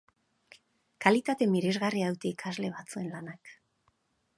[1.07, 3.59] Kalitate miresgarria dute ikasle batzuen lanak.